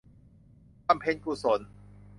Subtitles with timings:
[0.85, 1.59] บำเพ็ญกุศล